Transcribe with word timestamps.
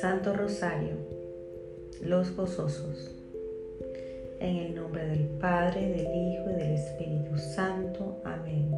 Santo 0.00 0.34
Rosario, 0.34 0.94
los 2.02 2.36
gozosos. 2.36 3.10
En 4.40 4.56
el 4.56 4.74
nombre 4.74 5.06
del 5.06 5.24
Padre, 5.40 5.88
del 5.88 6.14
Hijo 6.14 6.50
y 6.50 6.52
del 6.52 6.72
Espíritu 6.72 7.38
Santo. 7.38 8.20
Amén. 8.22 8.70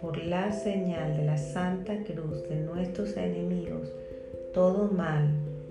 Por 0.00 0.16
la 0.18 0.50
señal 0.50 1.16
de 1.16 1.26
la 1.26 1.38
Santa 1.38 1.96
Cruz 2.02 2.48
de 2.48 2.56
nuestros 2.56 3.16
enemigos, 3.16 3.92
todo 4.52 4.88
mal 4.88 5.28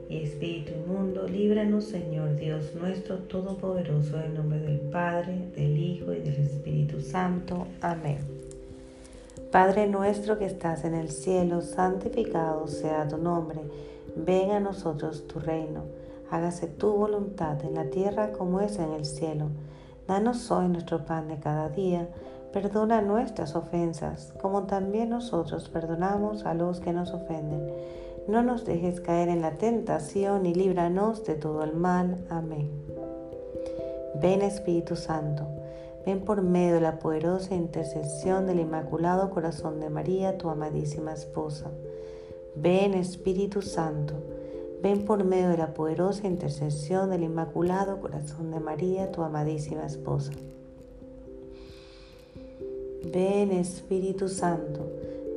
y 0.08 0.24
espíritu 0.24 0.72
inmundo, 0.74 1.28
líbranos 1.28 1.84
Señor 1.84 2.38
Dios 2.38 2.74
nuestro 2.74 3.18
Todopoderoso, 3.18 4.22
en 4.22 4.36
nombre 4.36 4.60
del 4.60 4.80
Padre, 4.80 5.50
del 5.54 5.78
Hijo 5.78 6.14
y 6.14 6.20
del 6.20 6.36
Espíritu 6.36 7.02
Santo. 7.02 7.68
Amén. 7.82 8.20
Padre 9.52 9.88
nuestro 9.88 10.40
que 10.40 10.46
estás 10.46 10.86
en 10.86 10.96
el 10.96 11.10
cielo, 11.10 11.60
santificado 11.60 12.68
sea 12.68 13.06
tu 13.10 13.18
nombre, 13.18 13.60
venga 14.16 14.58
a 14.58 14.60
nosotros 14.60 15.28
tu 15.28 15.40
reino, 15.40 15.84
hágase 16.30 16.68
tu 16.68 16.92
voluntad 16.92 17.64
en 17.64 17.76
la 17.76 17.90
tierra 17.90 18.32
como 18.32 18.62
es 18.62 18.80
en 18.80 18.92
el 18.94 19.06
cielo. 19.06 19.50
Danos 20.08 20.50
hoy 20.52 20.68
nuestro 20.68 21.06
pan 21.06 21.28
de 21.28 21.40
cada 21.40 21.70
día, 21.70 22.10
perdona 22.52 23.02
nuestras 23.02 23.56
ofensas, 23.56 24.34
como 24.42 24.64
también 24.64 25.10
nosotros 25.10 25.70
perdonamos 25.70 26.46
a 26.46 26.54
los 26.54 26.80
que 26.80 26.94
nos 26.94 27.14
ofenden 27.14 27.72
no 28.28 28.44
nos 28.44 28.66
dejes 28.66 29.02
caer 29.02 29.30
en 29.30 29.42
la 29.42 29.52
tentación 29.52 30.46
y 30.46 30.54
líbranos 30.54 31.26
de 31.26 31.36
todo 31.36 31.64
el 31.64 31.74
mal. 31.74 32.24
Amén. 32.30 32.70
Ven 34.22 34.42
Espíritu 34.42 34.96
Santo, 34.96 35.48
ven 36.06 36.24
por 36.24 36.42
medio 36.44 36.76
de 36.76 36.82
la 36.82 37.00
poderosa 37.00 37.56
intercesión 37.56 38.46
del 38.46 38.60
Inmaculado 38.60 39.32
Corazón 39.32 39.80
de 39.80 39.90
María, 39.90 40.38
tu 40.38 40.50
amadísima 40.50 41.14
esposa. 41.14 41.72
Ven 42.56 42.94
Espíritu 42.94 43.62
Santo, 43.62 44.16
ven 44.82 45.06
por 45.06 45.24
medio 45.24 45.50
de 45.50 45.58
la 45.58 45.74
poderosa 45.74 46.28
intercesión 46.28 47.10
del 47.10 47.24
Inmaculado 47.24 48.00
Corazón 48.00 48.52
de 48.52 48.60
María, 48.60 49.12
tu 49.12 49.24
amadísima 49.24 49.86
esposa. 49.86 50.32
Ven 53.12 53.52
Espíritu 53.52 54.28
Santo, 54.28 54.86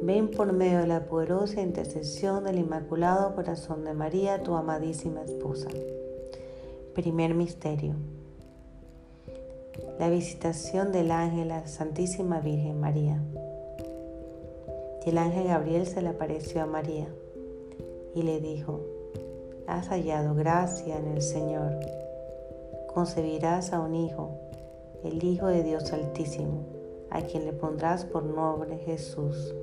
Ven 0.04 0.30
por 0.30 0.52
medio 0.52 0.80
de 0.80 0.86
la 0.86 1.06
poderosa 1.06 1.62
intercesión 1.62 2.44
del 2.44 2.58
Inmaculado 2.58 3.34
Corazón 3.34 3.84
de 3.84 3.94
María, 3.94 4.42
tu 4.42 4.54
amadísima 4.54 5.22
esposa. 5.22 5.68
Primer 6.94 7.32
misterio. 7.34 7.94
La 9.98 10.10
visitación 10.10 10.92
del 10.92 11.10
ángel 11.10 11.50
a 11.52 11.60
la 11.60 11.66
Santísima 11.68 12.40
Virgen 12.40 12.80
María. 12.80 13.18
El 15.06 15.18
ángel 15.18 15.48
Gabriel 15.48 15.86
se 15.86 16.02
le 16.02 16.08
apareció 16.08 16.62
a 16.62 16.66
María 16.66 17.08
y 18.14 18.22
le 18.22 18.40
dijo, 18.40 18.80
has 19.66 19.88
hallado 19.88 20.34
gracia 20.34 20.98
en 20.98 21.08
el 21.08 21.22
Señor, 21.22 21.78
concebirás 22.92 23.72
a 23.72 23.80
un 23.80 23.94
hijo, 23.94 24.30
el 25.02 25.22
Hijo 25.22 25.46
de 25.46 25.62
Dios 25.62 25.92
Altísimo, 25.92 26.64
a 27.10 27.22
quien 27.22 27.44
le 27.44 27.52
pondrás 27.52 28.04
por 28.04 28.24
nombre 28.24 28.78
Jesús 28.78 29.54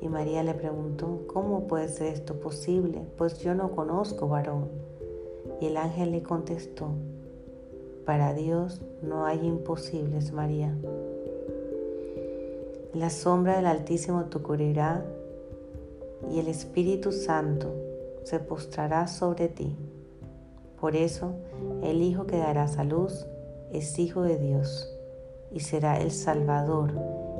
y 0.00 0.08
María 0.08 0.42
le 0.42 0.54
preguntó, 0.54 1.24
¿cómo 1.26 1.66
puede 1.66 1.88
ser 1.88 2.14
esto 2.14 2.38
posible? 2.38 3.02
Pues 3.16 3.38
yo 3.38 3.54
no 3.54 3.72
conozco 3.72 4.28
varón. 4.28 4.68
Y 5.60 5.66
el 5.66 5.76
ángel 5.76 6.12
le 6.12 6.22
contestó, 6.22 6.90
para 8.04 8.32
Dios 8.32 8.80
no 9.02 9.26
hay 9.26 9.44
imposibles, 9.44 10.32
María. 10.32 10.76
La 12.98 13.10
sombra 13.10 13.54
del 13.54 13.66
Altísimo 13.66 14.24
te 14.24 14.40
cubrirá 14.40 15.04
y 16.32 16.40
el 16.40 16.48
Espíritu 16.48 17.12
Santo 17.12 17.72
se 18.24 18.40
postrará 18.40 19.06
sobre 19.06 19.46
ti. 19.46 19.76
Por 20.80 20.96
eso 20.96 21.36
el 21.84 22.02
Hijo 22.02 22.26
que 22.26 22.38
darás 22.38 22.76
a 22.76 22.82
luz 22.82 23.24
es 23.72 24.00
Hijo 24.00 24.22
de 24.22 24.36
Dios 24.36 24.92
y 25.52 25.60
será 25.60 26.00
el 26.00 26.10
Salvador 26.10 26.92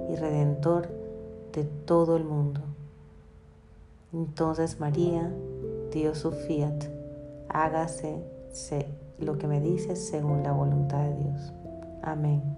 y 0.09 0.15
Redentor 0.15 0.91
de 1.53 1.65
todo 1.65 2.17
el 2.17 2.23
mundo. 2.23 2.61
Entonces 4.13 4.79
María 4.79 5.29
dio 5.91 6.15
su 6.15 6.31
fiat, 6.31 6.85
hágase 7.49 8.23
lo 9.19 9.39
que 9.39 9.49
me 9.49 9.61
dices 9.61 10.07
según 10.07 10.45
la 10.45 10.53
voluntad 10.53 11.03
de 11.03 11.17
Dios. 11.17 11.53
Amén. 12.01 12.58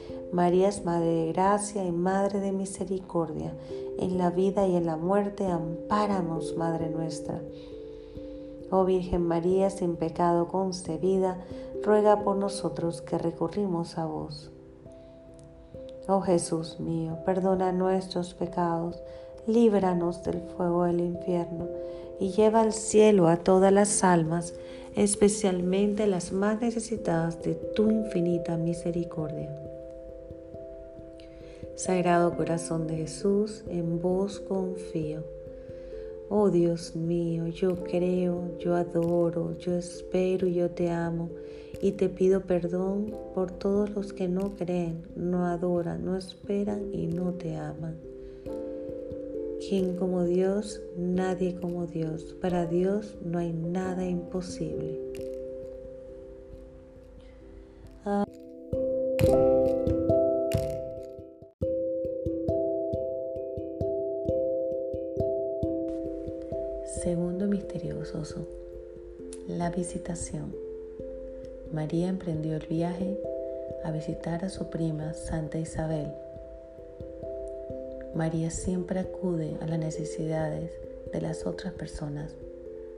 María 0.33 0.69
es 0.69 0.85
Madre 0.85 1.07
de 1.07 1.33
Gracia 1.33 1.83
y 1.83 1.91
Madre 1.91 2.39
de 2.39 2.53
Misericordia. 2.53 3.53
En 3.99 4.17
la 4.17 4.29
vida 4.29 4.65
y 4.65 4.77
en 4.77 4.85
la 4.85 4.95
muerte, 4.95 5.45
ampáranos, 5.45 6.55
Madre 6.55 6.89
nuestra. 6.89 7.41
Oh 8.69 8.85
Virgen 8.85 9.23
María, 9.23 9.69
sin 9.69 9.97
pecado 9.97 10.47
concebida, 10.47 11.37
ruega 11.83 12.23
por 12.23 12.37
nosotros 12.37 13.01
que 13.01 13.17
recurrimos 13.17 13.97
a 13.97 14.05
vos. 14.05 14.51
Oh 16.07 16.21
Jesús 16.21 16.79
mío, 16.79 17.17
perdona 17.25 17.73
nuestros 17.73 18.33
pecados, 18.33 19.03
líbranos 19.47 20.23
del 20.23 20.39
fuego 20.41 20.85
del 20.85 21.01
infierno 21.01 21.67
y 22.21 22.29
lleva 22.29 22.61
al 22.61 22.71
cielo 22.71 23.27
a 23.27 23.35
todas 23.35 23.73
las 23.73 24.03
almas, 24.05 24.53
especialmente 24.95 26.07
las 26.07 26.31
más 26.31 26.61
necesitadas 26.61 27.43
de 27.43 27.55
tu 27.55 27.89
infinita 27.89 28.55
misericordia. 28.55 29.49
Sagrado 31.81 32.37
corazón 32.37 32.85
de 32.85 32.95
Jesús, 32.95 33.63
en 33.67 33.99
vos 33.99 34.39
confío. 34.39 35.23
Oh 36.29 36.51
Dios 36.51 36.95
mío, 36.95 37.47
yo 37.47 37.83
creo, 37.83 38.55
yo 38.59 38.75
adoro, 38.75 39.57
yo 39.57 39.75
espero 39.75 40.45
y 40.45 40.53
yo 40.53 40.69
te 40.69 40.91
amo 40.91 41.31
y 41.81 41.93
te 41.93 42.07
pido 42.07 42.41
perdón 42.41 43.15
por 43.33 43.49
todos 43.49 43.89
los 43.95 44.13
que 44.13 44.27
no 44.27 44.51
creen, 44.51 45.07
no 45.15 45.47
adoran, 45.47 46.05
no 46.05 46.15
esperan 46.15 46.93
y 46.93 47.07
no 47.07 47.33
te 47.33 47.55
aman. 47.55 47.97
Quien 49.67 49.95
como 49.95 50.23
Dios, 50.25 50.83
nadie 50.95 51.55
como 51.55 51.87
Dios. 51.87 52.35
Para 52.39 52.67
Dios 52.67 53.17
no 53.25 53.39
hay 53.39 53.53
nada 53.53 54.05
imposible. 54.05 54.99
Segundo 58.03 58.40
visitación. 69.71 70.53
María 71.73 72.09
emprendió 72.09 72.55
el 72.55 72.67
viaje 72.67 73.17
a 73.83 73.91
visitar 73.91 74.45
a 74.45 74.49
su 74.49 74.69
prima 74.69 75.13
Santa 75.13 75.57
Isabel. 75.57 76.11
María 78.13 78.51
siempre 78.51 78.99
acude 78.99 79.55
a 79.61 79.67
las 79.67 79.79
necesidades 79.79 80.71
de 81.11 81.21
las 81.21 81.45
otras 81.45 81.73
personas. 81.73 82.35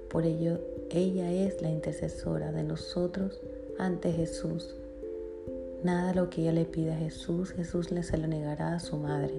Por 0.10 0.26
ello, 0.26 0.60
ella 0.90 1.32
es 1.32 1.62
la 1.62 1.70
intercesora 1.70 2.52
de 2.52 2.64
nosotros 2.64 3.40
ante 3.78 4.12
Jesús. 4.12 4.76
Nada 5.84 6.14
lo 6.14 6.30
que 6.30 6.42
ella 6.42 6.54
le 6.54 6.66
pida 6.66 6.94
a 6.94 6.98
Jesús, 6.98 7.52
Jesús 7.52 7.92
le 7.92 8.04
se 8.04 8.18
lo 8.18 8.28
negará 8.28 8.76
a 8.76 8.80
su 8.80 8.98
madre. 8.98 9.34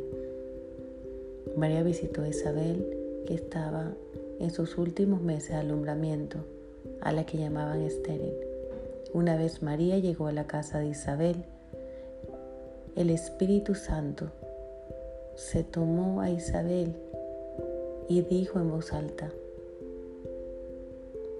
María 1.56 1.82
visitó 1.82 2.22
a 2.22 2.28
Isabel, 2.28 2.84
que 3.26 3.34
estaba 3.34 3.94
en 4.38 4.50
sus 4.50 4.76
últimos 4.76 5.22
meses 5.22 5.50
de 5.50 5.56
alumbramiento, 5.56 6.38
a 7.00 7.12
la 7.12 7.24
que 7.24 7.38
llamaban 7.38 7.82
estéril. 7.82 8.34
Una 9.12 9.36
vez 9.36 9.62
María 9.62 9.98
llegó 9.98 10.26
a 10.26 10.32
la 10.32 10.46
casa 10.46 10.78
de 10.78 10.88
Isabel, 10.88 11.44
el 12.96 13.10
Espíritu 13.10 13.74
Santo 13.74 14.30
se 15.34 15.64
tomó 15.64 16.20
a 16.20 16.30
Isabel 16.30 16.94
y 18.08 18.22
dijo 18.22 18.60
en 18.60 18.70
voz 18.70 18.92
alta, 18.92 19.30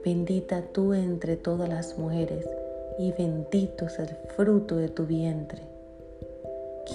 Bendita 0.05 0.63
tú 0.73 0.93
entre 0.93 1.37
todas 1.37 1.69
las 1.69 1.97
mujeres 1.97 2.47
y 2.99 3.13
bendito 3.13 3.87
es 3.87 3.99
el 3.99 4.09
fruto 4.37 4.77
de 4.77 4.89
tu 4.89 5.07
vientre. 5.07 5.63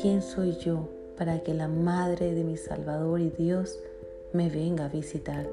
¿Quién 0.01 0.21
soy 0.21 0.57
yo 0.57 0.87
para 1.17 1.41
que 1.41 1.53
la 1.53 1.67
Madre 1.67 2.33
de 2.33 2.43
mi 2.43 2.55
Salvador 2.55 3.19
y 3.19 3.29
Dios 3.29 3.79
me 4.33 4.49
venga 4.49 4.85
a 4.85 4.89
visitar? 4.89 5.47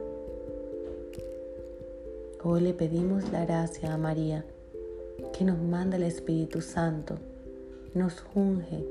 Hoy 2.49 2.61
le 2.61 2.75
pedimos 2.75 3.33
la 3.33 3.45
gracia 3.45 3.93
a 3.93 3.99
María, 3.99 4.45
que 5.37 5.45
nos 5.45 5.59
manda 5.59 5.97
el 5.97 6.05
Espíritu 6.05 6.61
Santo, 6.61 7.17
nos 7.93 8.23
unge 8.37 8.85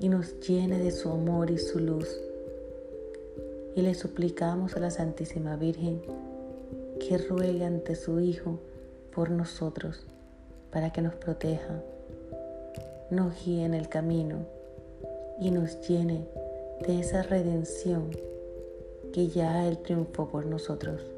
y 0.00 0.08
nos 0.08 0.40
llene 0.40 0.80
de 0.80 0.90
su 0.90 1.08
amor 1.08 1.52
y 1.52 1.58
su 1.58 1.78
luz. 1.78 2.08
Y 3.76 3.82
le 3.82 3.94
suplicamos 3.94 4.74
a 4.74 4.80
la 4.80 4.90
Santísima 4.90 5.54
Virgen 5.54 6.02
que 6.98 7.16
ruegue 7.18 7.64
ante 7.64 7.94
su 7.94 8.18
Hijo 8.18 8.58
por 9.14 9.30
nosotros, 9.30 10.04
para 10.72 10.92
que 10.92 11.00
nos 11.00 11.14
proteja, 11.14 11.80
nos 13.08 13.34
guíe 13.44 13.66
en 13.66 13.74
el 13.74 13.88
camino 13.88 14.38
y 15.38 15.52
nos 15.52 15.80
llene 15.88 16.26
de 16.84 16.98
esa 16.98 17.22
redención 17.22 18.10
que 19.12 19.28
ya 19.28 19.68
Él 19.68 19.78
triunfó 19.78 20.26
por 20.26 20.44
nosotros. 20.44 21.17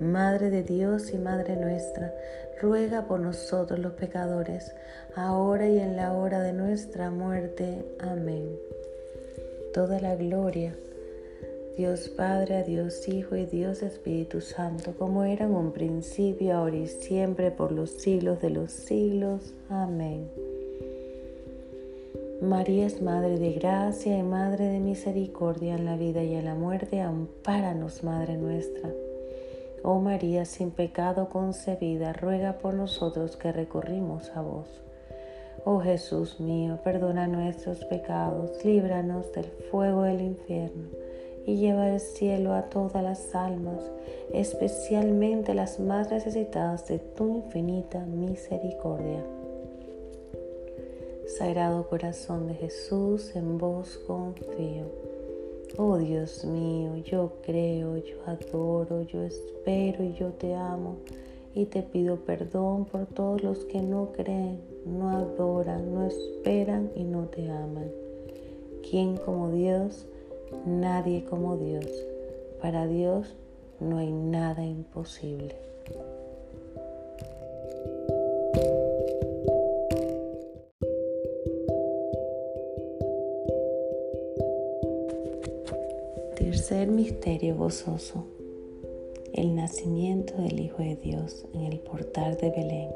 Madre 0.00 0.50
de 0.50 0.64
Dios 0.64 1.12
y 1.12 1.18
Madre 1.18 1.54
nuestra, 1.54 2.12
ruega 2.60 3.06
por 3.06 3.20
nosotros 3.20 3.78
los 3.78 3.92
pecadores, 3.92 4.74
ahora 5.14 5.68
y 5.68 5.78
en 5.78 5.94
la 5.94 6.12
hora 6.14 6.42
de 6.42 6.52
nuestra 6.52 7.10
muerte. 7.10 7.84
Amén. 8.00 8.58
Toda 9.72 10.00
la 10.00 10.16
gloria, 10.16 10.74
Dios 11.76 12.08
Padre, 12.08 12.64
Dios 12.64 13.06
Hijo 13.08 13.36
y 13.36 13.46
Dios 13.46 13.82
Espíritu 13.82 14.40
Santo, 14.40 14.94
como 14.98 15.22
era 15.22 15.44
en 15.44 15.54
un 15.54 15.72
principio, 15.72 16.54
ahora 16.54 16.76
y 16.76 16.88
siempre, 16.88 17.52
por 17.52 17.70
los 17.70 17.90
siglos 17.90 18.40
de 18.40 18.50
los 18.50 18.72
siglos. 18.72 19.54
Amén. 19.68 20.28
María 22.42 22.86
es 22.86 23.00
Madre 23.00 23.38
de 23.38 23.52
Gracia 23.52 24.18
y 24.18 24.22
Madre 24.24 24.66
de 24.66 24.80
Misericordia 24.80 25.76
en 25.76 25.84
la 25.84 25.96
vida 25.96 26.22
y 26.24 26.34
en 26.34 26.44
la 26.44 26.56
muerte, 26.56 27.00
ampáranos, 27.00 28.02
Madre 28.02 28.36
nuestra. 28.36 28.90
Oh 29.86 30.00
María, 30.00 30.46
sin 30.46 30.70
pecado 30.70 31.28
concebida, 31.28 32.14
ruega 32.14 32.54
por 32.54 32.72
nosotros 32.72 33.36
que 33.36 33.52
recurrimos 33.52 34.30
a 34.34 34.40
vos. 34.40 34.80
Oh 35.66 35.78
Jesús 35.80 36.40
mío, 36.40 36.78
perdona 36.82 37.26
nuestros 37.26 37.84
pecados, 37.84 38.64
líbranos 38.64 39.30
del 39.32 39.44
fuego 39.70 40.04
del 40.04 40.22
infierno 40.22 40.88
y 41.44 41.56
lleva 41.56 41.84
al 41.84 42.00
cielo 42.00 42.54
a 42.54 42.70
todas 42.70 43.04
las 43.04 43.34
almas, 43.34 43.90
especialmente 44.32 45.52
las 45.52 45.78
más 45.78 46.10
necesitadas 46.10 46.88
de 46.88 46.98
tu 46.98 47.28
infinita 47.28 48.06
misericordia. 48.06 49.22
Sagrado 51.26 51.86
corazón 51.90 52.46
de 52.46 52.54
Jesús, 52.54 53.36
en 53.36 53.58
vos 53.58 53.98
confío. 54.06 55.03
Oh 55.76 55.98
Dios 55.98 56.44
mío, 56.44 56.96
yo 56.98 57.32
creo, 57.42 57.96
yo 57.96 58.16
adoro, 58.26 59.02
yo 59.02 59.24
espero 59.24 60.04
y 60.04 60.12
yo 60.14 60.28
te 60.28 60.54
amo 60.54 60.98
y 61.52 61.66
te 61.66 61.82
pido 61.82 62.16
perdón 62.16 62.84
por 62.84 63.06
todos 63.06 63.42
los 63.42 63.64
que 63.64 63.80
no 63.82 64.12
creen, 64.12 64.60
no 64.86 65.10
adoran, 65.10 65.92
no 65.92 66.06
esperan 66.06 66.92
y 66.94 67.02
no 67.02 67.24
te 67.24 67.50
aman. 67.50 67.90
¿Quién 68.88 69.16
como 69.16 69.50
Dios? 69.50 70.06
Nadie 70.64 71.24
como 71.24 71.56
Dios. 71.56 71.86
Para 72.62 72.86
Dios 72.86 73.34
no 73.80 73.98
hay 73.98 74.12
nada 74.12 74.64
imposible. 74.64 75.73
Misterio 87.04 87.54
gozoso. 87.54 88.24
El 89.34 89.54
nacimiento 89.54 90.40
del 90.40 90.58
Hijo 90.58 90.78
de 90.78 90.96
Dios 90.96 91.44
en 91.52 91.60
el 91.70 91.78
portal 91.78 92.38
de 92.38 92.48
Belén. 92.48 92.88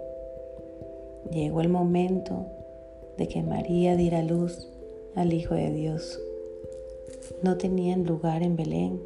Llegó 1.31 1.61
el 1.61 1.69
momento 1.69 2.47
de 3.19 3.29
que 3.29 3.43
María 3.43 3.97
diera 3.97 4.23
luz 4.23 4.67
al 5.15 5.35
Hijo 5.35 5.55
de 5.55 5.71
Dios. 5.73 6.19
No 7.43 7.59
tenían 7.59 8.05
lugar 8.05 8.43
en 8.43 8.57
Belén 8.57 8.99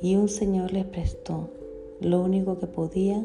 y 0.00 0.14
un 0.14 0.28
Señor 0.28 0.72
les 0.72 0.84
prestó 0.84 1.48
lo 2.00 2.22
único 2.22 2.60
que 2.60 2.68
podía, 2.68 3.24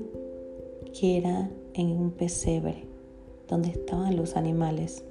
que 0.99 1.17
era 1.17 1.51
en 1.75 1.91
un 1.91 2.09
pesebre, 2.09 2.85
donde 3.47 3.69
estaban 3.69 4.15
los 4.15 4.35
animales. 4.35 5.03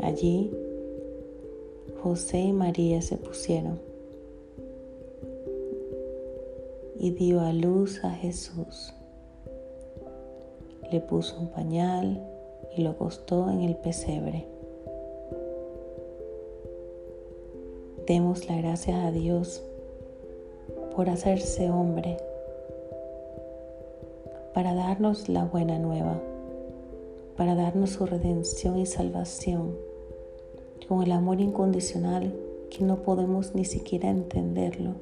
Allí 0.00 0.50
José 2.02 2.38
y 2.38 2.52
María 2.54 3.02
se 3.02 3.18
pusieron 3.18 3.78
y 6.98 7.10
dio 7.10 7.40
a 7.40 7.52
luz 7.52 8.02
a 8.04 8.10
Jesús. 8.10 8.94
Le 10.90 11.00
puso 11.00 11.38
un 11.38 11.48
pañal 11.48 12.26
y 12.74 12.82
lo 12.82 12.90
acostó 12.90 13.50
en 13.50 13.60
el 13.60 13.76
pesebre. 13.76 14.46
Demos 18.06 18.48
las 18.48 18.58
gracias 18.62 18.96
a 19.04 19.10
Dios 19.10 19.62
por 20.96 21.10
hacerse 21.10 21.70
hombre, 21.70 22.16
para 24.54 24.74
darnos 24.74 25.28
la 25.28 25.44
buena 25.44 25.78
nueva, 25.78 26.18
para 27.36 27.54
darnos 27.54 27.90
su 27.90 28.06
redención 28.06 28.78
y 28.78 28.86
salvación 28.86 29.89
con 30.88 31.02
el 31.02 31.12
amor 31.12 31.40
incondicional 31.40 32.34
que 32.70 32.84
no 32.84 33.02
podemos 33.02 33.54
ni 33.54 33.64
siquiera 33.64 34.10
entenderlo. 34.10 34.94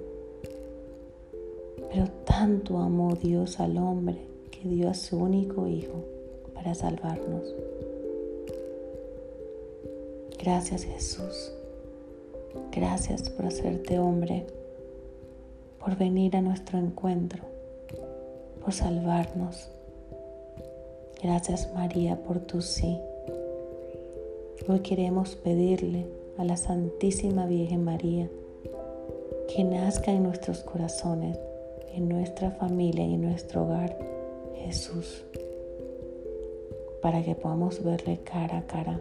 Pero 1.91 2.07
tanto 2.25 2.79
amó 2.79 3.15
Dios 3.15 3.61
al 3.61 3.79
hombre 3.79 4.19
que 4.51 4.69
dio 4.69 4.89
a 4.89 4.95
su 4.95 5.17
único 5.17 5.67
Hijo 5.67 6.05
para 6.55 6.75
salvarnos. 6.75 7.55
Gracias 10.39 10.85
Jesús. 10.85 11.53
Gracias 12.73 13.31
por 13.31 13.47
hacerte 13.47 13.99
hombre, 13.99 14.47
por 15.79 15.97
venir 15.97 16.37
a 16.37 16.43
nuestro 16.43 16.79
encuentro, 16.79 17.43
por 18.63 18.73
salvarnos. 18.73 19.69
Gracias 21.23 21.73
María 21.75 22.17
por 22.23 22.39
tu 22.41 22.63
sí. 22.63 22.99
Hoy 24.71 24.81
queremos 24.81 25.35
pedirle 25.35 26.05
a 26.37 26.45
la 26.45 26.59
Santísima 26.59 27.47
Virgen 27.47 27.85
María 27.85 28.29
que 29.49 29.65
nazca 29.65 30.11
en 30.11 30.23
nuestros 30.23 30.59
corazones, 30.59 31.39
en 31.95 32.07
nuestra 32.07 32.51
familia 32.51 33.07
y 33.07 33.15
en 33.15 33.23
nuestro 33.23 33.63
hogar 33.63 33.99
Jesús, 34.57 35.25
para 37.01 37.23
que 37.23 37.35
podamos 37.35 37.83
verle 37.83 38.21
cara 38.25 38.59
a 38.59 38.67
cara, 38.67 39.01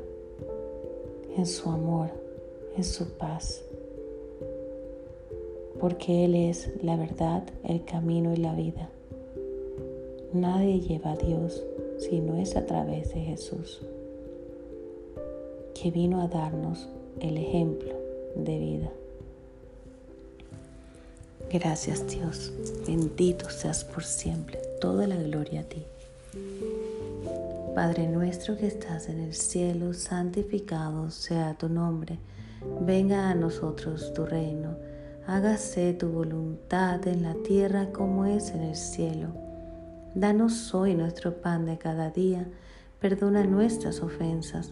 en 1.35 1.45
su 1.45 1.69
amor, 1.69 2.11
en 2.77 2.85
su 2.85 3.17
paz, 3.17 3.61
porque 5.81 6.23
Él 6.23 6.35
es 6.35 6.81
la 6.81 6.95
verdad, 6.95 7.43
el 7.65 7.83
camino 7.83 8.33
y 8.33 8.37
la 8.37 8.55
vida. 8.55 8.89
Nadie 10.31 10.79
lleva 10.79 11.11
a 11.11 11.17
Dios 11.17 11.61
si 11.97 12.21
no 12.21 12.37
es 12.37 12.55
a 12.55 12.65
través 12.65 13.13
de 13.13 13.19
Jesús 13.19 13.81
vino 15.91 16.21
a 16.21 16.27
darnos 16.27 16.87
el 17.19 17.37
ejemplo 17.37 17.93
de 18.35 18.59
vida. 18.59 18.89
Gracias 21.51 22.05
Dios, 22.07 22.51
bendito 22.85 23.49
seas 23.49 23.85
por 23.85 24.03
siempre, 24.03 24.59
toda 24.81 25.07
la 25.07 25.15
gloria 25.15 25.61
a 25.61 25.63
ti. 25.63 25.85
Padre 27.73 28.07
nuestro 28.07 28.57
que 28.57 28.67
estás 28.67 29.07
en 29.07 29.19
el 29.19 29.33
cielo, 29.33 29.93
santificado 29.93 31.09
sea 31.09 31.53
tu 31.53 31.69
nombre, 31.69 32.19
venga 32.81 33.29
a 33.29 33.35
nosotros 33.35 34.13
tu 34.13 34.25
reino, 34.25 34.75
hágase 35.25 35.93
tu 35.93 36.09
voluntad 36.09 37.07
en 37.07 37.23
la 37.23 37.35
tierra 37.35 37.91
como 37.93 38.25
es 38.25 38.49
en 38.51 38.63
el 38.63 38.75
cielo. 38.75 39.27
Danos 40.15 40.73
hoy 40.73 40.95
nuestro 40.95 41.41
pan 41.41 41.65
de 41.65 41.77
cada 41.77 42.09
día, 42.09 42.47
perdona 42.99 43.43
nuestras 43.43 44.01
ofensas, 44.01 44.71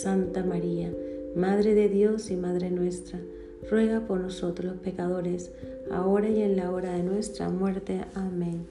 Santa 0.00 0.42
María, 0.42 0.90
Madre 1.36 1.74
de 1.74 1.88
Dios 1.88 2.30
y 2.30 2.36
Madre 2.36 2.70
nuestra, 2.70 3.20
ruega 3.70 4.00
por 4.00 4.20
nosotros 4.20 4.72
los 4.72 4.82
pecadores, 4.82 5.52
ahora 5.90 6.28
y 6.28 6.42
en 6.42 6.56
la 6.56 6.70
hora 6.70 6.94
de 6.94 7.02
nuestra 7.02 7.50
muerte. 7.50 8.00
Amén. 8.14 8.66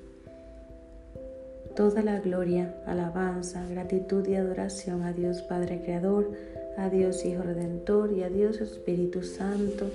Toda 1.75 2.01
la 2.01 2.19
gloria, 2.19 2.75
alabanza, 2.86 3.65
gratitud 3.69 4.27
y 4.27 4.36
adoración 4.36 5.03
a 5.03 5.13
Dios 5.13 5.41
Padre 5.43 5.81
Creador, 5.84 6.31
a 6.77 6.89
Dios 6.89 7.23
Hijo 7.23 7.43
Redentor 7.43 8.12
y 8.13 8.23
a 8.23 8.29
Dios 8.29 8.60
Espíritu 8.60 9.23
Santo, 9.23 9.86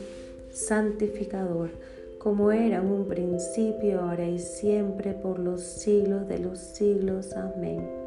santificador, 0.53 1.71
como 2.19 2.53
era 2.53 2.79
en 2.79 2.87
un 2.87 3.07
principio, 3.07 4.01
ahora 4.01 4.29
y 4.29 4.39
siempre, 4.39 5.13
por 5.13 5.39
los 5.39 5.61
siglos 5.61 6.29
de 6.29 6.39
los 6.39 6.59
siglos. 6.59 7.33
Amén. 7.35 8.06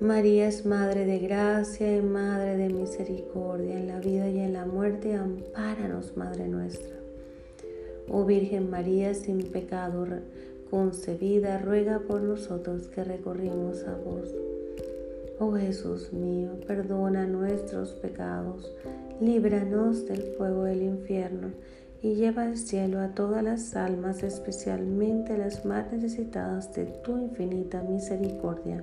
María 0.00 0.48
es 0.48 0.64
Madre 0.64 1.04
de 1.04 1.18
gracia 1.18 1.94
y 1.94 2.00
Madre 2.00 2.56
de 2.56 2.70
misericordia 2.70 3.78
en 3.78 3.88
la 3.88 4.00
vida 4.00 4.30
y 4.30 4.40
en 4.40 4.54
la 4.54 4.64
muerte. 4.64 5.14
Ampáranos, 5.14 6.16
Madre 6.16 6.48
nuestra. 6.48 6.96
Oh 8.08 8.24
Virgen 8.24 8.70
María, 8.70 9.12
sin 9.12 9.42
pecado 9.42 10.06
concebida, 10.70 11.58
ruega 11.58 11.98
por 11.98 12.22
nosotros 12.22 12.88
que 12.88 13.04
recorrimos 13.04 13.84
a 13.84 13.94
vos. 13.94 14.34
Oh 15.38 15.52
Jesús 15.52 16.14
mío, 16.14 16.52
perdona 16.66 17.26
nuestros 17.26 17.90
pecados, 17.90 18.72
líbranos 19.20 20.06
del 20.06 20.22
fuego 20.38 20.64
del 20.64 20.80
infierno 20.80 21.50
y 22.00 22.14
lleva 22.14 22.44
al 22.44 22.56
cielo 22.56 23.00
a 23.00 23.08
todas 23.08 23.44
las 23.44 23.76
almas, 23.76 24.22
especialmente 24.22 25.36
las 25.36 25.66
más 25.66 25.92
necesitadas 25.92 26.72
de 26.74 26.86
tu 26.86 27.18
infinita 27.18 27.82
misericordia. 27.82 28.82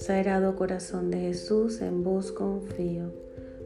Sagrado 0.00 0.56
corazón 0.56 1.10
de 1.10 1.18
Jesús, 1.18 1.82
en 1.82 2.02
vos 2.02 2.32
confío. 2.32 3.12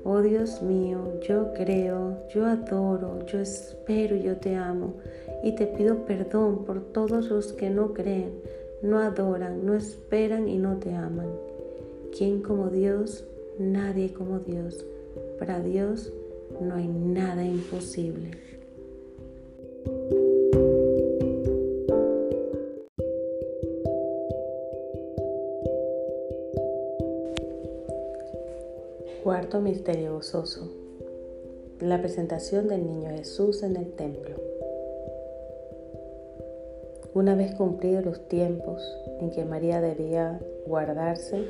Oh 0.03 0.21
Dios 0.21 0.63
mío, 0.63 1.21
yo 1.21 1.55
creo, 1.55 2.27
yo 2.29 2.45
adoro, 2.45 3.25
yo 3.27 3.39
espero 3.39 4.17
yo 4.17 4.37
te 4.39 4.57
amo. 4.57 4.95
Y 5.45 5.55
te 5.55 5.69
pido 5.69 6.05
perdón 6.07 6.65
por 6.65 6.81
todos 6.93 7.31
los 7.31 7.53
que 7.53 7.71
no 7.71 7.95
creen, 7.95 8.33
no 8.83 8.99
adoran, 8.99 9.65
no 9.65 9.75
esperan 9.75 10.49
y 10.49 10.59
no 10.59 10.79
te 10.79 10.93
aman. 10.93 11.29
¿Quién 12.19 12.43
como 12.43 12.69
Dios? 12.69 13.25
Nadie 13.61 14.13
como 14.13 14.41
Dios. 14.41 14.85
Para 15.39 15.61
Dios 15.61 16.13
no 16.61 16.75
hay 16.75 16.89
nada 16.89 17.45
imposible. 17.45 18.33
Cuarto 29.25 29.63
misterio 29.63 30.13
gozoso. 30.13 30.71
La 31.81 31.99
presentación 31.99 32.69
del 32.69 32.87
niño 32.87 33.09
Jesús 33.09 33.63
en 33.63 33.75
el 33.77 33.91
templo. 33.95 34.37
Una 37.15 37.35
vez 37.35 37.55
cumplidos 37.55 38.05
los 38.05 38.29
tiempos 38.29 38.87
en 39.23 39.31
que 39.31 39.47
María 39.47 39.81
debía 39.81 40.39
guardarse, 40.67 41.43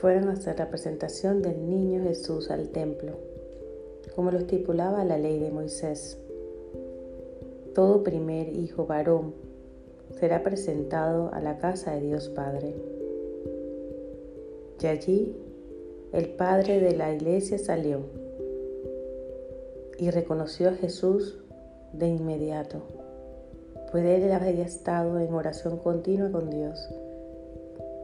fueron 0.00 0.30
a 0.30 0.32
hacer 0.32 0.58
la 0.58 0.70
presentación 0.70 1.42
del 1.42 1.68
niño 1.68 2.02
Jesús 2.04 2.50
al 2.50 2.70
templo, 2.70 3.12
como 4.14 4.30
lo 4.30 4.38
estipulaba 4.38 5.04
la 5.04 5.18
ley 5.18 5.38
de 5.38 5.50
Moisés. 5.50 6.16
Todo 7.74 8.02
primer 8.02 8.56
hijo 8.56 8.86
varón 8.86 9.34
será 10.18 10.42
presentado 10.42 11.30
a 11.34 11.40
la 11.40 11.58
casa 11.58 11.94
de 11.94 12.00
Dios 12.00 12.30
Padre. 12.30 12.74
Y 14.80 14.86
allí 14.86 15.45
el 16.16 16.30
padre 16.30 16.80
de 16.80 16.96
la 16.96 17.12
iglesia 17.12 17.58
salió 17.58 18.00
y 19.98 20.08
reconoció 20.08 20.70
a 20.70 20.72
Jesús 20.72 21.38
de 21.92 22.08
inmediato, 22.08 22.80
pues 23.90 24.02
él 24.06 24.32
había 24.32 24.64
estado 24.64 25.20
en 25.20 25.34
oración 25.34 25.76
continua 25.76 26.32
con 26.32 26.48
Dios, 26.48 26.88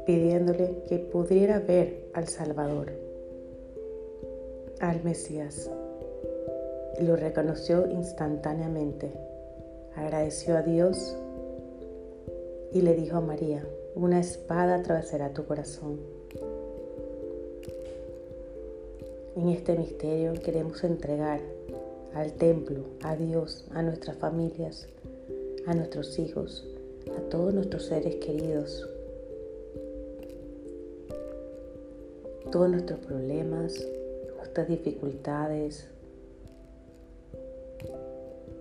pidiéndole 0.04 0.82
que 0.86 0.98
pudiera 0.98 1.58
ver 1.60 2.04
al 2.12 2.28
Salvador, 2.28 2.92
al 4.80 5.02
Mesías. 5.02 5.70
Y 7.00 7.04
lo 7.04 7.16
reconoció 7.16 7.88
instantáneamente, 7.88 9.10
agradeció 9.96 10.58
a 10.58 10.60
Dios 10.60 11.16
y 12.74 12.82
le 12.82 12.94
dijo 12.94 13.16
a 13.16 13.22
María, 13.22 13.66
una 13.94 14.20
espada 14.20 14.74
atravesará 14.74 15.32
tu 15.32 15.46
corazón 15.46 16.21
En 19.34 19.48
este 19.48 19.74
misterio 19.78 20.34
queremos 20.34 20.84
entregar 20.84 21.40
al 22.14 22.34
templo, 22.34 22.84
a 23.02 23.16
Dios, 23.16 23.64
a 23.70 23.82
nuestras 23.82 24.18
familias, 24.18 24.86
a 25.66 25.72
nuestros 25.72 26.18
hijos, 26.18 26.68
a 27.16 27.20
todos 27.30 27.54
nuestros 27.54 27.86
seres 27.86 28.16
queridos, 28.16 28.86
todos 32.50 32.68
nuestros 32.68 33.00
problemas, 33.00 33.82
nuestras 34.36 34.68
dificultades, 34.68 35.88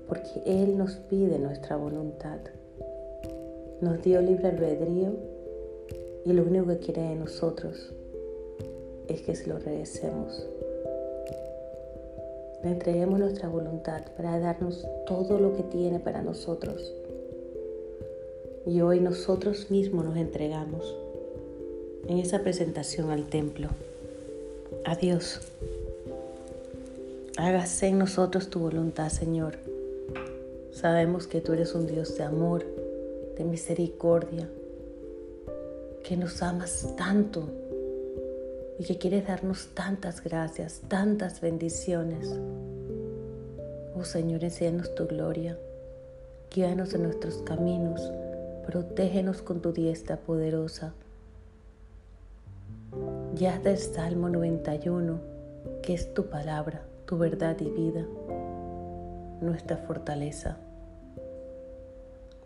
porque 0.07 0.41
Él 0.45 0.77
nos 0.77 0.95
pide 0.95 1.37
nuestra 1.37 1.75
voluntad. 1.75 2.39
Nos 3.81 4.01
dio 4.03 4.21
libre 4.21 4.47
albedrío 4.47 5.11
y 6.23 6.31
lo 6.31 6.43
único 6.43 6.67
que 6.67 6.77
quiere 6.77 7.01
de 7.01 7.15
nosotros 7.15 7.93
es 9.09 9.21
que 9.23 9.35
se 9.35 9.47
lo 9.47 9.59
regresemos. 9.59 10.47
Le 12.63 12.71
entreguemos 12.71 13.19
nuestra 13.19 13.49
voluntad 13.49 14.03
para 14.15 14.39
darnos 14.39 14.85
todo 15.07 15.39
lo 15.39 15.55
que 15.55 15.63
tiene 15.63 15.99
para 15.99 16.21
nosotros. 16.21 16.93
Y 18.65 18.81
hoy 18.81 18.99
nosotros 18.99 19.71
mismos 19.71 20.05
nos 20.05 20.17
entregamos 20.17 20.95
en 22.07 22.19
esa 22.19 22.39
presentación 22.39 23.09
al 23.09 23.25
templo. 23.25 23.69
Adiós. 24.85 25.41
Hágase 27.37 27.87
en 27.87 27.97
nosotros 27.97 28.49
tu 28.49 28.59
voluntad, 28.59 29.09
Señor. 29.09 29.57
Sabemos 30.71 31.25
que 31.25 31.41
tú 31.41 31.53
eres 31.53 31.73
un 31.73 31.87
Dios 31.87 32.15
de 32.17 32.23
amor, 32.23 32.63
de 33.37 33.43
misericordia, 33.43 34.47
que 36.03 36.15
nos 36.17 36.43
amas 36.43 36.93
tanto 36.95 37.47
y 38.81 38.83
que 38.83 38.97
quieres 38.97 39.27
darnos 39.27 39.75
tantas 39.75 40.23
gracias, 40.23 40.81
tantas 40.87 41.39
bendiciones. 41.39 42.35
Oh 43.95 44.03
Señor, 44.03 44.43
enséñanos 44.43 44.95
tu 44.95 45.05
gloria, 45.05 45.55
guíanos 46.49 46.95
en 46.95 47.03
nuestros 47.03 47.43
caminos, 47.43 48.11
protégenos 48.65 49.43
con 49.43 49.61
tu 49.61 49.71
diestra 49.71 50.17
poderosa. 50.17 50.95
Ya 53.35 53.59
del 53.59 53.77
Salmo 53.77 54.29
91, 54.29 55.19
que 55.83 55.93
es 55.93 56.11
tu 56.15 56.25
palabra, 56.25 56.81
tu 57.05 57.19
verdad 57.19 57.57
y 57.59 57.69
vida, 57.69 58.03
nuestra 59.41 59.77
fortaleza, 59.77 60.57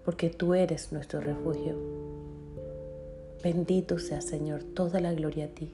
porque 0.03 0.29
tú 0.31 0.53
eres 0.53 0.91
nuestro 0.91 1.21
refugio. 1.21 1.77
Bendito 3.41 3.99
sea, 3.99 4.19
Señor, 4.19 4.65
toda 4.65 4.99
la 4.99 5.13
gloria 5.13 5.45
a 5.45 5.47
ti 5.47 5.73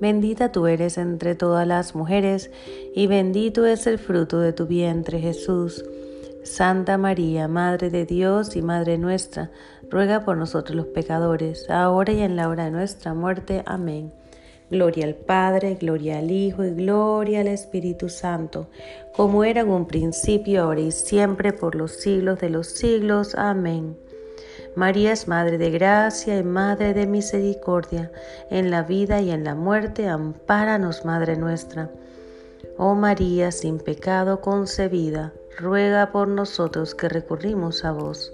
Bendita 0.00 0.50
tú 0.50 0.66
eres 0.66 0.96
entre 0.96 1.34
todas 1.34 1.66
las 1.66 1.94
mujeres, 1.94 2.50
y 2.94 3.06
bendito 3.06 3.66
es 3.66 3.86
el 3.86 3.98
fruto 3.98 4.40
de 4.40 4.54
tu 4.54 4.66
vientre 4.66 5.20
Jesús. 5.20 5.84
Santa 6.42 6.96
María, 6.96 7.48
Madre 7.48 7.90
de 7.90 8.06
Dios 8.06 8.56
y 8.56 8.62
Madre 8.62 8.96
nuestra, 8.96 9.50
ruega 9.90 10.24
por 10.24 10.38
nosotros 10.38 10.74
los 10.74 10.86
pecadores, 10.86 11.68
ahora 11.68 12.12
y 12.12 12.22
en 12.22 12.34
la 12.34 12.48
hora 12.48 12.64
de 12.64 12.70
nuestra 12.70 13.12
muerte. 13.12 13.62
Amén. 13.66 14.10
Gloria 14.70 15.04
al 15.04 15.16
Padre, 15.16 15.74
gloria 15.74 16.18
al 16.18 16.30
Hijo 16.30 16.64
y 16.64 16.70
gloria 16.70 17.40
al 17.40 17.48
Espíritu 17.48 18.08
Santo, 18.08 18.68
como 19.14 19.44
era 19.44 19.60
en 19.60 19.68
un 19.68 19.86
principio, 19.86 20.62
ahora 20.62 20.80
y 20.80 20.92
siempre, 20.92 21.52
por 21.52 21.74
los 21.74 21.92
siglos 21.92 22.38
de 22.40 22.48
los 22.48 22.68
siglos. 22.68 23.34
Amén. 23.34 23.96
María 24.76 25.12
es 25.12 25.26
Madre 25.26 25.58
de 25.58 25.70
Gracia 25.70 26.38
y 26.38 26.44
Madre 26.44 26.94
de 26.94 27.04
Misericordia, 27.06 28.12
en 28.50 28.70
la 28.70 28.82
vida 28.84 29.20
y 29.20 29.32
en 29.32 29.42
la 29.42 29.56
muerte, 29.56 30.08
ampáranos, 30.08 31.04
Madre 31.04 31.36
nuestra. 31.36 31.90
Oh 32.78 32.94
María, 32.94 33.50
sin 33.50 33.78
pecado 33.78 34.40
concebida, 34.40 35.32
ruega 35.58 36.12
por 36.12 36.28
nosotros 36.28 36.94
que 36.94 37.08
recurrimos 37.08 37.84
a 37.84 37.90
vos. 37.90 38.32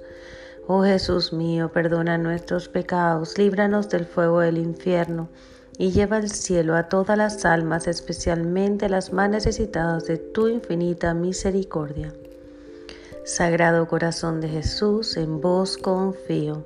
Oh 0.67 0.83
Jesús 0.83 1.33
mío, 1.33 1.73
perdona 1.73 2.19
nuestros 2.19 2.69
pecados, 2.69 3.39
líbranos 3.39 3.89
del 3.89 4.05
fuego 4.05 4.41
del 4.41 4.59
infierno, 4.59 5.31
y 5.79 5.91
lleva 5.91 6.19
al 6.19 6.29
cielo 6.29 6.77
a 6.77 6.89
todas 6.91 7.17
las 7.17 7.47
almas, 7.47 7.87
especialmente 7.87 8.91
las 8.91 9.11
más 9.11 9.31
necesitadas 9.31 10.05
de 10.05 10.19
tu 10.19 10.49
infinita 10.49 11.15
misericordia. 11.15 12.13
Sagrado 13.27 13.89
Corazón 13.89 14.41
de 14.41 14.49
Jesús, 14.49 15.17
en 15.17 15.41
vos 15.41 15.77
confío. 15.77 16.65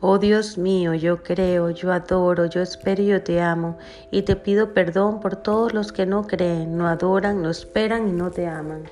Oh 0.00 0.18
Dios 0.18 0.58
mío, 0.58 0.92
yo 0.92 1.22
creo, 1.22 1.70
yo 1.70 1.92
adoro, 1.92 2.44
yo 2.44 2.60
espero 2.60 3.02
y 3.02 3.06
yo 3.06 3.22
te 3.22 3.40
amo, 3.40 3.78
y 4.10 4.20
te 4.20 4.36
pido 4.36 4.74
perdón 4.74 5.20
por 5.20 5.36
todos 5.36 5.72
los 5.72 5.92
que 5.92 6.04
no 6.04 6.26
creen, 6.26 6.76
no 6.76 6.88
adoran, 6.88 7.40
no 7.40 7.48
esperan 7.48 8.06
y 8.06 8.12
no 8.12 8.30
te 8.30 8.46
aman. 8.46 8.82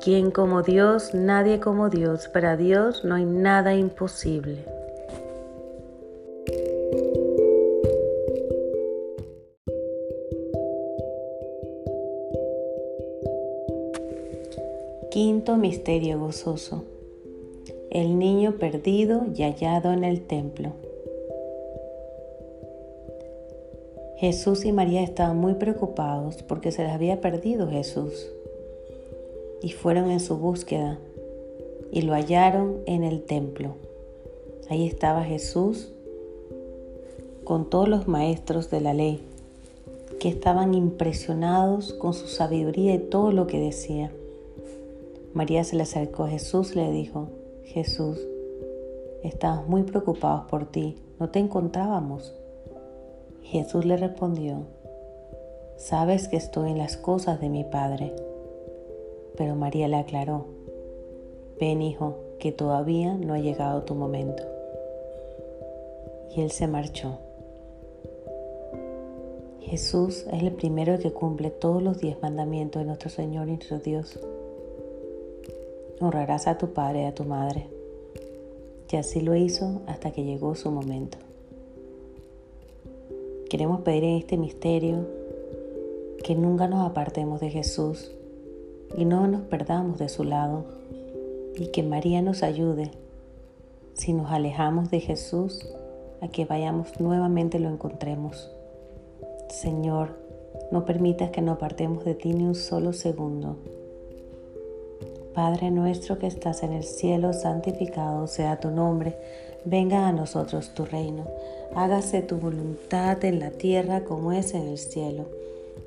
¿Quién 0.00 0.30
como 0.30 0.62
Dios? 0.62 1.14
Nadie 1.14 1.58
como 1.58 1.90
Dios. 1.90 2.28
Para 2.28 2.56
Dios 2.56 3.04
no 3.04 3.16
hay 3.16 3.24
nada 3.24 3.74
imposible. 3.74 4.64
Quinto 15.16 15.56
Misterio 15.56 16.20
Gozoso. 16.20 16.84
El 17.90 18.18
niño 18.18 18.58
perdido 18.58 19.22
y 19.34 19.44
hallado 19.44 19.90
en 19.94 20.04
el 20.04 20.20
templo. 20.20 20.72
Jesús 24.18 24.66
y 24.66 24.72
María 24.72 25.02
estaban 25.02 25.38
muy 25.38 25.54
preocupados 25.54 26.42
porque 26.42 26.70
se 26.70 26.82
les 26.82 26.92
había 26.92 27.22
perdido 27.22 27.66
Jesús 27.66 28.28
y 29.62 29.70
fueron 29.70 30.10
en 30.10 30.20
su 30.20 30.36
búsqueda 30.36 30.98
y 31.90 32.02
lo 32.02 32.12
hallaron 32.12 32.82
en 32.84 33.02
el 33.02 33.22
templo. 33.22 33.76
Ahí 34.68 34.86
estaba 34.86 35.24
Jesús 35.24 35.94
con 37.44 37.70
todos 37.70 37.88
los 37.88 38.06
maestros 38.06 38.68
de 38.68 38.82
la 38.82 38.92
ley 38.92 39.22
que 40.20 40.28
estaban 40.28 40.74
impresionados 40.74 41.94
con 41.94 42.12
su 42.12 42.26
sabiduría 42.28 42.94
y 42.94 42.98
todo 42.98 43.32
lo 43.32 43.46
que 43.46 43.58
decía. 43.58 44.12
María 45.36 45.64
se 45.64 45.76
le 45.76 45.82
acercó 45.82 46.24
a 46.24 46.28
Jesús 46.28 46.72
y 46.72 46.76
le 46.76 46.90
dijo, 46.90 47.28
Jesús, 47.62 48.26
estamos 49.22 49.68
muy 49.68 49.82
preocupados 49.82 50.46
por 50.46 50.64
ti, 50.64 50.96
no 51.20 51.28
te 51.28 51.40
encontrábamos. 51.40 52.34
Jesús 53.42 53.84
le 53.84 53.98
respondió, 53.98 54.62
sabes 55.76 56.28
que 56.28 56.38
estoy 56.38 56.70
en 56.70 56.78
las 56.78 56.96
cosas 56.96 57.38
de 57.38 57.50
mi 57.50 57.64
Padre. 57.64 58.14
Pero 59.36 59.56
María 59.56 59.88
le 59.88 59.96
aclaró, 59.96 60.46
ven 61.60 61.82
hijo, 61.82 62.16
que 62.38 62.50
todavía 62.50 63.12
no 63.12 63.34
ha 63.34 63.38
llegado 63.38 63.82
tu 63.82 63.94
momento. 63.94 64.42
Y 66.34 66.40
él 66.40 66.50
se 66.50 66.66
marchó. 66.66 67.18
Jesús 69.60 70.24
es 70.32 70.42
el 70.42 70.52
primero 70.52 70.98
que 70.98 71.12
cumple 71.12 71.50
todos 71.50 71.82
los 71.82 71.98
diez 71.98 72.22
mandamientos 72.22 72.80
de 72.80 72.86
nuestro 72.86 73.10
Señor 73.10 73.48
y 73.48 73.56
nuestro 73.56 73.80
Dios. 73.80 74.18
Honrarás 76.00 76.46
a 76.46 76.58
tu 76.58 76.72
padre 76.72 77.02
y 77.02 77.04
a 77.06 77.14
tu 77.14 77.24
madre. 77.24 77.68
Y 78.90 78.96
así 78.96 79.20
lo 79.20 79.34
hizo 79.34 79.82
hasta 79.86 80.12
que 80.12 80.24
llegó 80.24 80.54
su 80.54 80.70
momento. 80.70 81.18
Queremos 83.50 83.80
pedir 83.80 84.04
en 84.04 84.16
este 84.16 84.36
misterio 84.36 85.06
que 86.22 86.34
nunca 86.34 86.68
nos 86.68 86.88
apartemos 86.88 87.40
de 87.40 87.50
Jesús 87.50 88.10
y 88.96 89.04
no 89.04 89.26
nos 89.26 89.42
perdamos 89.42 89.98
de 89.98 90.08
su 90.08 90.24
lado 90.24 90.64
y 91.56 91.68
que 91.68 91.82
María 91.82 92.22
nos 92.22 92.42
ayude 92.42 92.90
si 93.94 94.12
nos 94.12 94.30
alejamos 94.30 94.90
de 94.90 95.00
Jesús 95.00 95.66
a 96.20 96.28
que 96.28 96.44
vayamos 96.44 97.00
nuevamente 97.00 97.58
lo 97.58 97.68
encontremos. 97.68 98.50
Señor, 99.48 100.18
no 100.70 100.84
permitas 100.84 101.30
que 101.30 101.42
nos 101.42 101.56
apartemos 101.56 102.04
de 102.04 102.14
ti 102.14 102.32
ni 102.32 102.44
un 102.44 102.54
solo 102.54 102.92
segundo. 102.92 103.56
Padre 105.36 105.70
nuestro 105.70 106.18
que 106.18 106.26
estás 106.26 106.62
en 106.62 106.72
el 106.72 106.82
cielo, 106.82 107.34
santificado 107.34 108.26
sea 108.26 108.58
tu 108.58 108.70
nombre. 108.70 109.18
Venga 109.66 110.08
a 110.08 110.12
nosotros 110.12 110.70
tu 110.70 110.86
reino. 110.86 111.26
Hágase 111.74 112.22
tu 112.22 112.38
voluntad 112.38 113.22
en 113.22 113.40
la 113.40 113.50
tierra 113.50 114.02
como 114.04 114.32
es 114.32 114.54
en 114.54 114.62
el 114.62 114.78
cielo. 114.78 115.26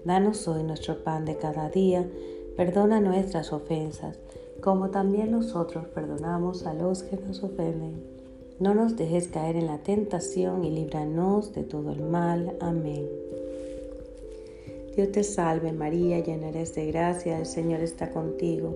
Danos 0.06 0.48
hoy 0.48 0.62
nuestro 0.62 1.04
pan 1.04 1.26
de 1.26 1.36
cada 1.36 1.68
día. 1.68 2.06
Perdona 2.58 3.02
nuestras 3.02 3.52
ofensas, 3.52 4.20
como 4.62 4.92
también 4.92 5.32
nosotros 5.32 5.88
perdonamos 5.96 6.68
a 6.68 6.76
los 6.76 7.02
que 7.02 7.18
nos 7.18 7.42
ofenden. 7.42 8.04
No 8.60 8.76
nos 8.76 8.98
dejes 8.98 9.30
caer 9.30 9.56
en 9.56 9.66
la 9.66 9.80
tentación 9.80 10.64
y 10.64 10.70
líbranos 10.70 11.56
de 11.56 11.64
todo 11.64 11.92
el 11.92 12.02
mal. 12.02 12.56
Amén. 12.60 13.08
Dios 14.96 15.12
te 15.12 15.24
salve 15.24 15.72
María, 15.72 16.20
llena 16.20 16.50
eres 16.50 16.76
de 16.76 16.86
gracia, 16.86 17.40
el 17.40 17.48
Señor 17.48 17.80
está 17.80 18.12
contigo. 18.12 18.76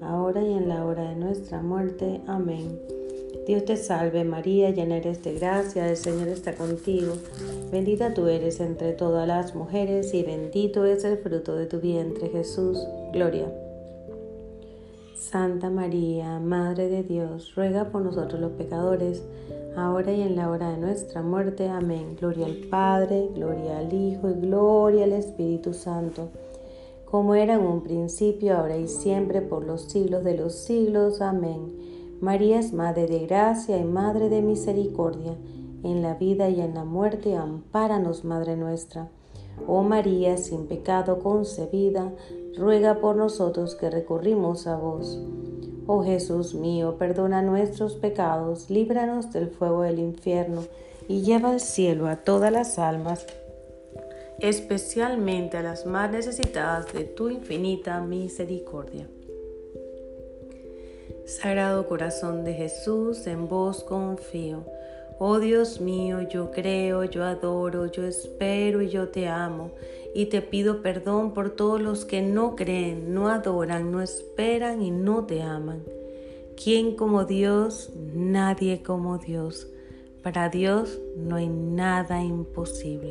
ahora 0.00 0.42
y 0.42 0.52
en 0.52 0.68
la 0.68 0.84
hora 0.84 1.10
de 1.10 1.16
nuestra 1.16 1.62
muerte. 1.62 2.20
Amén. 2.26 2.78
Dios 3.46 3.64
te 3.64 3.78
salve 3.78 4.24
María, 4.24 4.70
llena 4.70 4.98
eres 4.98 5.24
de 5.24 5.32
gracia, 5.32 5.88
el 5.88 5.96
Señor 5.96 6.28
está 6.28 6.54
contigo. 6.54 7.14
Bendita 7.72 8.12
tú 8.12 8.26
eres 8.26 8.60
entre 8.60 8.92
todas 8.92 9.26
las 9.26 9.54
mujeres 9.54 10.12
y 10.12 10.22
bendito 10.22 10.84
es 10.84 11.02
el 11.04 11.16
fruto 11.16 11.56
de 11.56 11.64
tu 11.64 11.80
vientre 11.80 12.28
Jesús. 12.28 12.78
Gloria. 13.12 13.50
Santa 15.16 15.68
María, 15.68 16.38
Madre 16.40 16.88
de 16.88 17.02
Dios, 17.02 17.54
ruega 17.54 17.86
por 17.86 18.02
nosotros 18.02 18.40
los 18.40 18.52
pecadores, 18.52 19.22
ahora 19.76 20.12
y 20.12 20.22
en 20.22 20.36
la 20.36 20.48
hora 20.50 20.70
de 20.70 20.78
nuestra 20.78 21.22
muerte. 21.22 21.68
Amén. 21.68 22.16
Gloria 22.18 22.46
al 22.46 22.56
Padre, 22.70 23.28
gloria 23.34 23.78
al 23.78 23.92
Hijo 23.92 24.30
y 24.30 24.34
gloria 24.34 25.04
al 25.04 25.12
Espíritu 25.12 25.74
Santo, 25.74 26.28
como 27.10 27.34
era 27.34 27.54
en 27.54 27.62
un 27.62 27.82
principio, 27.82 28.56
ahora 28.56 28.76
y 28.76 28.86
siempre, 28.86 29.40
por 29.40 29.64
los 29.64 29.82
siglos 29.82 30.24
de 30.24 30.36
los 30.36 30.54
siglos. 30.54 31.22
Amén. 31.22 32.16
María 32.20 32.58
es 32.58 32.72
Madre 32.72 33.06
de 33.06 33.26
Gracia 33.26 33.78
y 33.78 33.84
Madre 33.84 34.28
de 34.28 34.42
Misericordia. 34.42 35.36
En 35.82 36.02
la 36.02 36.14
vida 36.14 36.50
y 36.50 36.60
en 36.60 36.74
la 36.74 36.84
muerte, 36.84 37.34
ampáranos, 37.34 38.24
Madre 38.24 38.56
nuestra. 38.56 39.08
Oh 39.66 39.82
María, 39.82 40.36
sin 40.36 40.66
pecado 40.66 41.20
concebida, 41.20 42.12
ruega 42.56 43.00
por 43.00 43.16
nosotros 43.16 43.74
que 43.74 43.88
recurrimos 43.88 44.66
a 44.66 44.76
vos. 44.76 45.18
Oh 45.86 46.02
Jesús 46.02 46.54
mío, 46.54 46.96
perdona 46.98 47.40
nuestros 47.40 47.94
pecados, 47.94 48.68
líbranos 48.68 49.32
del 49.32 49.48
fuego 49.48 49.82
del 49.82 49.98
infierno 49.98 50.62
y 51.08 51.22
lleva 51.22 51.52
al 51.52 51.60
cielo 51.60 52.06
a 52.08 52.16
todas 52.16 52.52
las 52.52 52.78
almas, 52.78 53.26
especialmente 54.40 55.56
a 55.56 55.62
las 55.62 55.86
más 55.86 56.10
necesitadas 56.10 56.92
de 56.92 57.04
tu 57.04 57.28
infinita 57.28 58.00
misericordia. 58.00 59.08
Sagrado 61.24 61.86
Corazón 61.86 62.44
de 62.44 62.54
Jesús, 62.54 63.26
en 63.26 63.48
vos 63.48 63.84
confío. 63.84 64.64
Oh 65.18 65.40
Dios 65.40 65.80
mío, 65.80 66.22
yo 66.22 66.52
creo, 66.52 67.04
yo 67.04 67.24
adoro, 67.24 67.86
yo 67.86 68.04
espero 68.04 68.80
y 68.80 68.88
yo 68.88 69.08
te 69.08 69.26
amo. 69.26 69.72
Y 70.14 70.26
te 70.26 70.40
pido 70.40 70.80
perdón 70.80 71.34
por 71.34 71.50
todos 71.50 71.82
los 71.82 72.04
que 72.04 72.22
no 72.22 72.56
creen, 72.56 73.12
no 73.12 73.28
adoran, 73.28 73.90
no 73.90 74.00
esperan 74.00 74.80
y 74.80 74.90
no 74.90 75.26
te 75.26 75.42
aman. 75.42 75.82
¿Quién 76.56 76.96
como 76.96 77.24
Dios? 77.24 77.90
Nadie 78.14 78.82
como 78.82 79.18
Dios. 79.18 79.68
Para 80.22 80.48
Dios 80.48 80.98
no 81.16 81.36
hay 81.36 81.48
nada 81.48 82.22
imposible. 82.22 83.10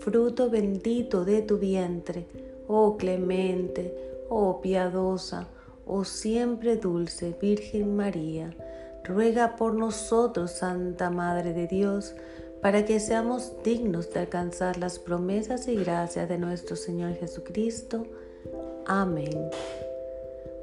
fruto 0.00 0.48
bendito 0.48 1.24
de 1.24 1.42
tu 1.42 1.58
vientre, 1.58 2.26
oh 2.66 2.96
clemente, 2.96 3.94
oh 4.28 4.60
piadosa, 4.60 5.46
oh 5.86 6.04
siempre 6.04 6.76
dulce 6.76 7.36
Virgen 7.40 7.96
María, 7.96 8.56
ruega 9.04 9.56
por 9.56 9.74
nosotros, 9.74 10.52
Santa 10.52 11.10
Madre 11.10 11.52
de 11.52 11.66
Dios, 11.66 12.14
para 12.62 12.84
que 12.84 12.98
seamos 12.98 13.52
dignos 13.62 14.10
de 14.12 14.20
alcanzar 14.20 14.78
las 14.78 14.98
promesas 14.98 15.68
y 15.68 15.76
gracias 15.76 16.28
de 16.28 16.38
nuestro 16.38 16.76
Señor 16.76 17.14
Jesucristo. 17.14 18.06
Amén. 18.86 19.50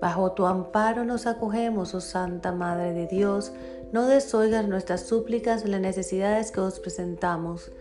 Bajo 0.02 0.32
tu 0.32 0.46
amparo 0.46 1.06
nos 1.06 1.26
acogemos, 1.26 1.94
oh 1.94 2.02
Santa 2.02 2.52
Madre 2.52 2.94
de 2.94 3.08
Dios, 3.08 3.52
no 3.92 4.08
desoigas 4.08 4.68
nuestras 4.68 5.02
súplicas 5.08 5.64
en 5.64 5.72
las 5.72 5.82
necesidades 5.82 6.52
que 6.52 6.60
os 6.60 6.80
presentamos 6.80 7.72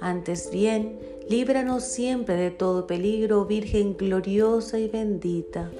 antes 0.00 0.50
bien, 0.50 0.98
líbranos 1.28 1.84
siempre 1.84 2.36
de 2.36 2.50
todo 2.50 2.86
peligro, 2.86 3.44
Virgen 3.46 3.96
gloriosa 3.96 4.78
y 4.78 4.88
bendita. 4.88 5.70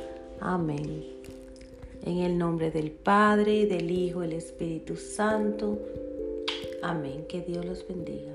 Amén. 0.41 1.05
En 2.05 2.19
el 2.19 2.39
nombre 2.39 2.71
del 2.71 2.91
Padre, 2.91 3.67
del 3.67 3.91
Hijo 3.91 4.21
del 4.21 4.35
Espíritu 4.35 4.97
Santo. 4.97 5.79
Amén. 6.83 7.25
Que 7.29 7.41
Dios 7.43 7.65
los 7.65 7.87
bendiga. 7.87 8.33